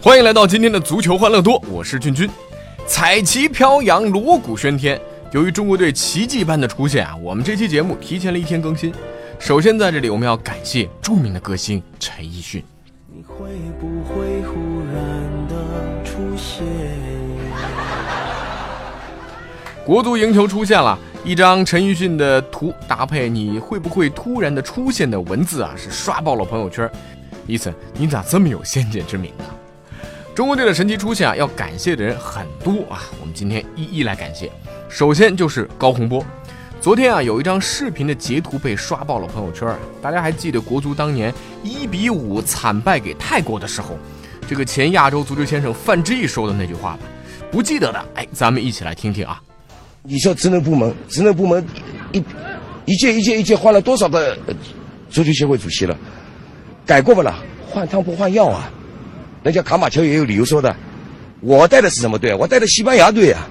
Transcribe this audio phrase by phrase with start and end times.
[0.00, 2.30] 欢迎来到今天的足球欢乐多，我是俊君。
[2.86, 4.98] 彩旗飘扬，锣鼓喧天。
[5.32, 8.94] 由于中国队奇迹般的出现啊，我们这期节目提前了一天更新。
[9.40, 12.62] 首先在这里，我们要感谢著名的歌星陈奕迅。
[13.12, 13.48] 你会
[13.80, 14.54] 不会忽
[14.94, 16.64] 然的出现？
[19.84, 26.88] 国足赢球出现了一张陈奕迅的图，搭配你会不会突然的出现的文字啊，是刷爆了朋友圈。
[27.48, 29.44] 伊森，你咋这么有先见之明呢？
[30.38, 34.48] 中国队的神奇出现啊，要感谢的人很多啊，我们今天一一来感谢。
[34.88, 36.24] 首先就是高洪波，
[36.80, 39.68] 昨天啊有一张视频的截图被刷爆了朋友圈。
[40.00, 43.98] 大家还记得国足当年一比五惨败给泰国的时候，
[44.48, 47.00] 这个前亚洲足球先生范志毅说的那句话吧？
[47.50, 49.42] 不记得的，哎，咱们一起来听听啊。
[50.04, 51.66] 你说职能部门，职能部门
[52.12, 52.22] 一
[52.84, 54.38] 一届一届一届换了多少个
[55.10, 55.98] 足球协会主席了？
[56.86, 57.34] 改过不了，
[57.68, 58.70] 换汤不换药啊。
[59.48, 60.76] 人家卡马乔也有理由说的，
[61.40, 62.34] 我带的是什么队？
[62.34, 63.48] 我带的西班牙队啊！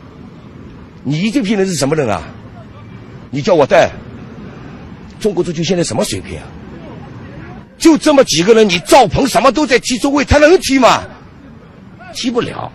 [1.03, 2.21] 你这批人是什么人啊？
[3.31, 3.89] 你叫我带
[5.19, 6.45] 中国足球现在什么水平啊？
[7.79, 11.01] 就这么几个人，你赵鹏什么都在踢中卫，他能踢吗？
[12.13, 12.71] 踢不了，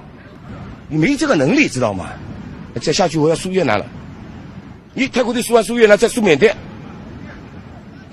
[0.89, 2.09] 你没这个能力，知道吗？
[2.81, 3.87] 再下去我要输越南了。
[4.95, 6.57] 你泰国队输完输越南，再输缅甸，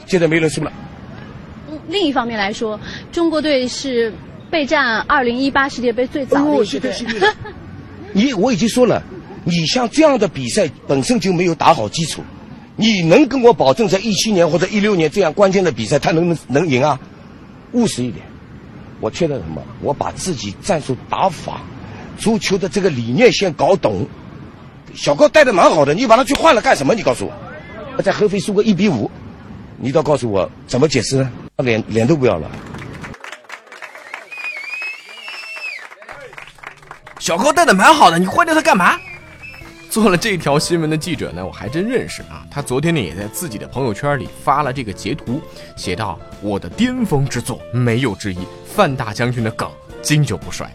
[0.05, 0.71] 现在没人输了。
[1.87, 2.79] 另一方面来说，
[3.11, 4.13] 中国队是。
[4.49, 6.93] 备战二零一八世界杯最早的一队。
[8.11, 9.01] 你我已经说了，
[9.43, 12.23] 你像这样的比赛本身就没有打好基础，
[12.75, 16.99] 你能跟我保证在一七年或者一六年这样关键的比赛他能能赢啊？
[17.73, 18.25] 务实一点，
[18.99, 19.61] 我缺的什么？
[19.81, 21.61] 我把自己战术打法、
[22.17, 24.07] 足球的这个理念先搞懂。
[24.95, 26.95] 小高带的蛮好的，你把他去换了干什么？
[26.95, 27.29] 你告诉
[27.95, 29.11] 我，在合肥输个一比五，
[29.77, 31.31] 你倒告诉我怎么解释呢？
[31.57, 32.49] 脸脸都不要了。
[37.29, 38.97] 小高带的蛮好的，你换掉他干嘛？
[39.87, 42.43] 做了这条新闻的记者呢，我还真认识啊。
[42.49, 45.39] 他昨天呢也在自己的朋友圈里发了这个截图，
[45.75, 49.69] 写道：“我的巅峰之作没有之一，范大将军的梗
[50.01, 50.67] 经久不衰。”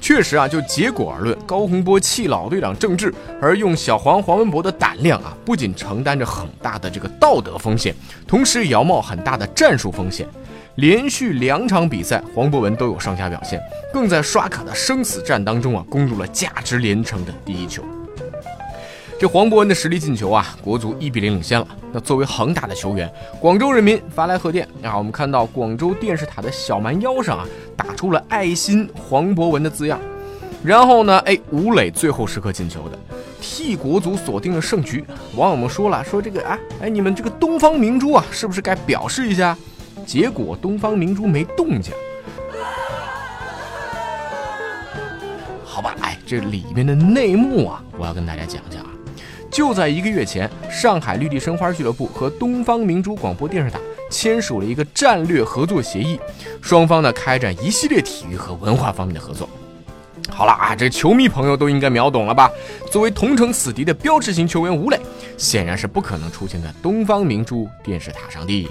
[0.00, 7.92] 确实啊，就结果而论，高洪波弃老队长郑智而用小黄黄文博的胆量啊，不仅承担着很大的这个道德风险，
[8.24, 10.28] 同时也要冒很大的战术风险。
[10.76, 13.60] 连续两场比赛，黄博文都有上佳表现，
[13.92, 17.82] 更在刷卡的生死战当中啊，攻入了价值连城的第一球。
[19.20, 21.68] 这黄博文的实力进球啊，国足一比零领先了。
[21.92, 27.46] 那作为恒大的球员，广州人民发来贺电啊，我们看到广州电视塔的小蛮腰上啊，
[27.76, 30.00] 打出了爱心黄博文的字样。
[30.64, 32.98] 然后呢，哎，吴磊最后时刻进球的，
[33.40, 35.04] 替国足锁定了胜局。
[35.36, 39.56] 网友们说了，说这个啊，哎，你们这个东方明珠啊，是不是该表示一下？
[40.06, 41.92] 结果东方明珠没动静，
[45.64, 48.90] 好吧，哎，这里面的内幕啊，我要跟大家讲讲啊。
[49.50, 53.78] 就在一个月前，上海绿地申花俱乐部和东方明珠广播电视塔
[54.10, 56.18] 签署了一个战略合作协议，
[56.60, 59.48] 双方呢开展一系列体育和文化方面的合作。
[60.30, 62.50] 好了啊，这球迷朋友都应该秒懂了吧？
[62.90, 64.98] 作为同城死敌的标志性球员吴磊，
[65.36, 68.68] 显然是不可能出现在东方明珠电视塔上的。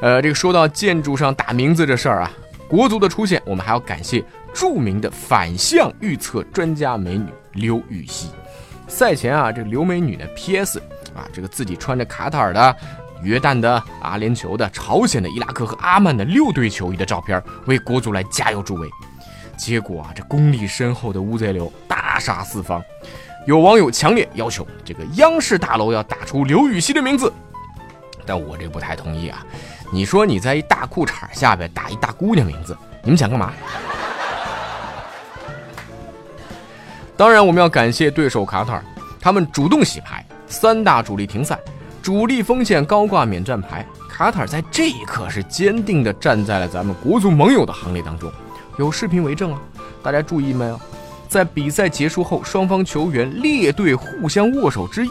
[0.00, 2.30] 呃，这个说到建筑上打名字这事儿啊，
[2.68, 8.28] 国足的出现，我们还要感谢著名的反向预测专家美女刘禹锡。
[8.86, 10.78] 赛前啊，这个刘美女呢，P.S.
[11.16, 12.76] 啊，这个自己穿着卡塔尔的、
[13.22, 18.88] 约旦的、阿联酋的、朝鲜的、伊拉克和阿曼的六队球衣的照片，为国足来加油助威。
[19.56, 22.80] 结果啊，这功力深厚的乌贼流大杀四方，
[23.48, 27.32] 有网友强烈要求这个央视大楼要打出刘禹锡的名字，
[28.24, 29.44] 但我这不太同意啊。
[29.90, 33.52] 你说你在一大裤衩下边打一大姑娘名字，你们想干嘛？
[37.16, 38.84] 当然，我们要感谢对手卡塔尔，
[39.18, 41.58] 他们主动洗牌，三大主力停赛，
[42.02, 43.84] 主力锋线高挂免战牌。
[44.08, 48.30] 卡塔尔在这一刻是坚定地站在了咱们国足盟友的行列当中，
[48.76, 49.60] 有视频为证啊！
[50.02, 50.78] 大家注意没有？
[51.28, 55.10] 在比赛结束后，双方球员列队互相握手致意。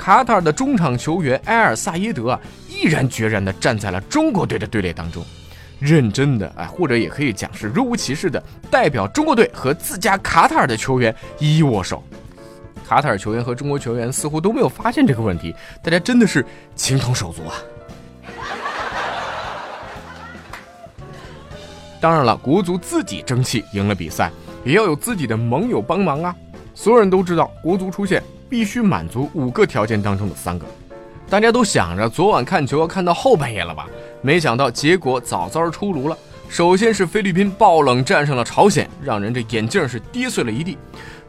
[0.00, 5.22] 卡塔尔的中场球员埃尔萨耶德啊，毅然决然地站在了中国队的队列当中，
[5.78, 12.02] 认真的哎，或者也可以讲是若无其事的代表中国队和自家卡塔尔的球员一一握手。
[12.88, 15.54] 卡塔尔球员和中国球员似乎都没有发现这个问题，
[15.84, 16.42] 大家真的是
[16.74, 17.54] 情同手足啊！
[22.00, 24.32] 当然了，国足自己争气赢了比赛，
[24.64, 26.34] 也要有自己的盟友帮忙啊！
[26.74, 30.66] 所有人都知道，国足出现必须满足五个条件当中的三个。
[31.28, 33.88] 大家都想着昨晚看球要看到后半夜了吧？
[34.20, 36.18] 没想到结果早早出炉了。
[36.48, 40.76] 首先是菲律宾爆冷战胜了朝鲜，让人这眼镜是跌碎了一地。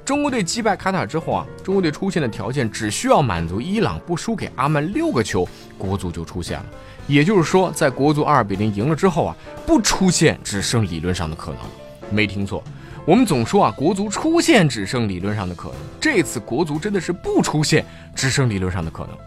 [0.04, 5.48] 中国队击败卡塔尔之后啊，中国队出现的条件只需要满足伊朗不输给阿曼六个球，
[5.78, 6.66] 国足就出现了。
[7.06, 9.36] 也就是说，在国足二比零赢了之后啊，
[9.68, 11.60] 不出现只剩理论上的可能。
[12.10, 12.64] 没听错，
[13.06, 15.78] 我们总说啊，国足出现只剩理论上的可能。
[16.00, 17.84] 这次国足真的是不出现，
[18.16, 19.18] 只剩理论上的可能。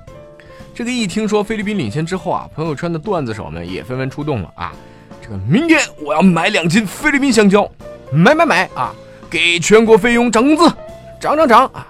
[0.74, 4.72] 这个一听说菲律宾领先之后啊，朋友圈的段子手们也纷纷出动了啊。
[5.20, 7.68] 这个明天我要买两斤菲律宾香蕉，
[8.12, 8.92] 买买买啊！
[9.30, 10.74] 给全国菲佣涨工资，
[11.18, 11.86] 涨涨涨啊！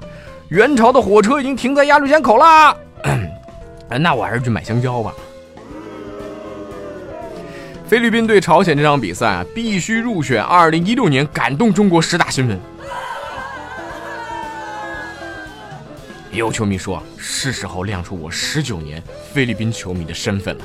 [0.48, 2.76] 元朝的火车已经停在鸭绿江口啦。
[4.00, 5.12] 那我还是去买香蕉吧。
[7.86, 12.58] 菲律宾对朝鲜这场比赛啊，必须入选2016年感动中国十大新闻。
[16.32, 19.02] 有球迷说，是时候亮出我十九年
[19.32, 20.64] 菲律宾球迷的身份了。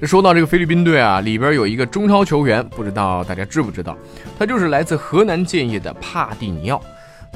[0.00, 3.96] 这说到这个菲律宾队啊，里边有一个中超球员，不知道大家知不知道？
[4.38, 6.82] 他就是来自河南建业的帕蒂尼奥。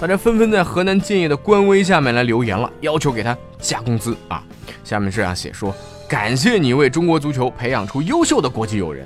[0.00, 4.44] 大家纷纷在河南建业的官微下面来留言了，要求给他加工资啊。
[4.84, 5.74] 下面这样写说：
[6.08, 9.04] 感谢你为中国足球培养出优秀的国际友人，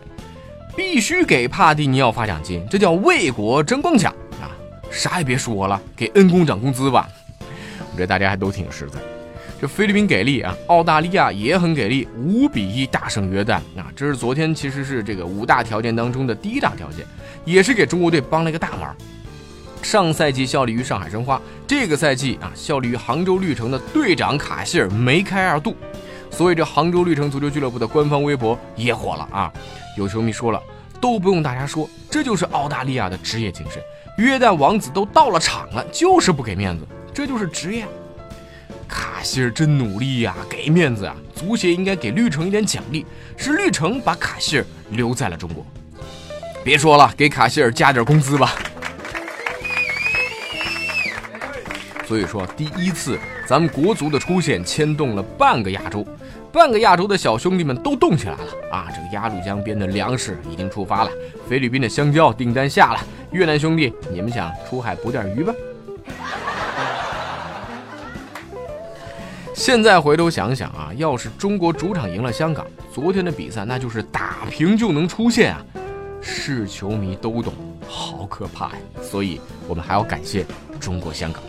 [0.76, 4.52] 必须给帕蒂尼奥发奖金，这叫为国争光奖啊！
[4.90, 7.08] 啥也别说了，给恩公涨工资吧。
[7.40, 9.00] 我觉得大家还都挺实在。
[9.58, 13.90] 这菲律宾给力啊，澳大利亚也很给力，五比一大胜约旦啊！
[13.96, 17.06] 这是昨天其实是这个五大条件当中的第一大条件，
[17.46, 18.94] 也是给中国队帮了一个大忙。
[19.82, 25.76] 上赛季效力于上海申花，这个赛季啊效力于杭州绿城的队长卡希尔梅开二度，
[26.30, 29.52] 所以这杭州绿城足球俱乐部的官方微博也火了啊！
[29.98, 30.62] 有球迷说了，
[31.00, 33.82] 都不用大家说，这就是澳大利亚的职业精神。
[34.18, 37.86] 约旦王子都到了场了，就是不给面子，这就是职业。
[38.88, 41.16] 卡希尔真努力呀，给面子啊！
[41.34, 43.04] 足协应该给绿城一点奖励，
[43.36, 45.66] 是绿城把卡希尔留在了中国。
[46.62, 48.54] 别说了，给卡希尔加点工资吧。
[52.06, 56.06] 所以说，第一次咱们国足的出现牵动了半个亚洲，
[56.52, 58.88] 半个亚洲的小兄弟们都动起来了啊！
[58.94, 61.10] 这个鸭绿江边的粮食已经出发了，
[61.48, 63.00] 菲律宾的香蕉订单下了，
[63.30, 65.54] 越南兄弟，你们想出海捕点鱼吧？
[69.54, 75.64] 现在回头想想啊，要是中国主场赢了香港，昨天的比赛那就是打平就能出线啊！
[76.20, 77.54] 是球迷都懂，
[77.88, 78.78] 好可怕呀！
[79.00, 80.44] 所以我们还要感谢
[80.80, 81.42] 中国香港。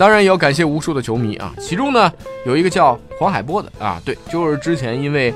[0.00, 2.10] 当然也要感谢无数的球迷啊，其中呢
[2.46, 5.34] 有一个叫黄海波的啊，对，就是之前因为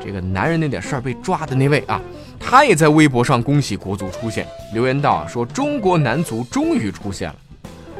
[0.00, 2.00] 这个男人那点事儿被抓的那位啊，
[2.38, 7.34] 他也在微博上恭喜国足出现，留言道说中国男足终于出现了。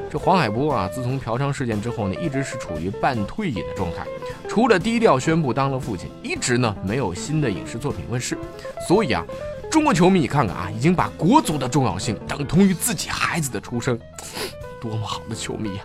[0.08, 4.06] 这黄海波啊，自从嫖娼事件之后呢，一直是处于半退隐的状态，
[4.48, 8.38] 除了低调宣布当了父亲，一直呢没有新的影视作品问世。
[8.86, 9.24] 所以啊，
[9.68, 13.98] 中国球迷你看看啊，已经把国足的重要性等同于自己孩子的出生，
[14.80, 15.82] 多么好的球迷呀！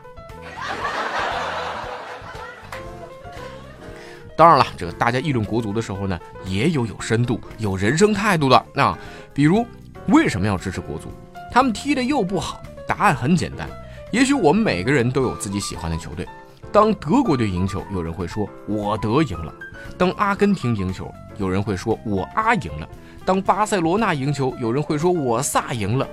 [4.39, 8.98] 当然了，这个大家议论国足的时候呢，也有有深度、有人生态度的啊。
[9.34, 9.67] 比如，
[10.08, 11.10] 为什么要支持国足？
[11.51, 12.62] 他们踢的又不好。
[12.88, 13.67] 答案很简单，
[14.13, 16.25] 也许我们每个人都有自己喜欢的球队。
[16.72, 19.51] 当德国队赢球，有人会说我德赢了；
[19.98, 22.88] 当阿根廷赢球，有人会说我阿赢了；
[23.25, 26.08] 当巴塞罗那赢球，有人会说我萨赢了。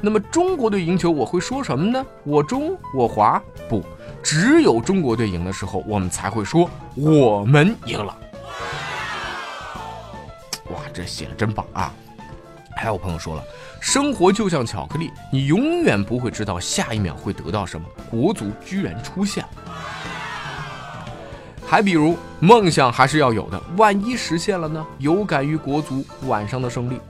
[0.00, 2.04] 那么中国队赢球，我会说什么呢？
[2.24, 3.42] 我中，我华？
[3.68, 3.82] 不。
[4.22, 8.16] 只有中国队赢的时候，我们才会说我们赢了。
[10.70, 11.92] 哇，这写的真棒啊！
[12.76, 13.42] 还有朋友说了，
[13.80, 17.86] 生活就像巧克力，你永远不会知道下一秒会得到什么。
[18.10, 19.50] 国足居然出现了。
[21.66, 24.86] 还比如，梦想还是要有的，万一实现了呢？
[24.98, 27.00] 有感于国足晚上的胜利。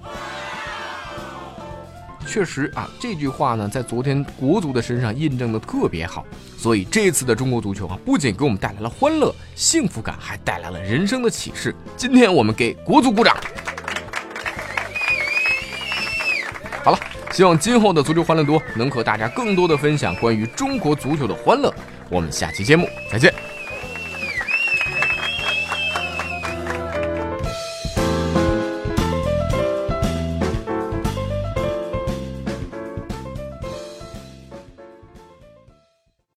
[2.33, 6.25] 确实啊，这句话呢，在昨天国足的身上印证的特别好。
[6.57, 11.75] 所以这次的中国足球啊，不仅给我们带来了欢乐、幸福感，还带来了人生的启示。
[11.95, 13.37] 今天我们给国足鼓掌。
[16.83, 16.99] 好了，
[17.33, 21.71] 希望今后的足球欢乐多能和大家更多的分享关于中国足球的欢乐。
[22.09, 23.52] 我们下期节目再见。